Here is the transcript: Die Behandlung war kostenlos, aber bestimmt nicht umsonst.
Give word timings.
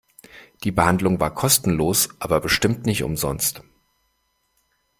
Die 0.63 0.71
Behandlung 0.71 1.19
war 1.19 1.31
kostenlos, 1.31 2.09
aber 2.19 2.39
bestimmt 2.41 2.87
nicht 2.87 3.03
umsonst. 3.03 3.61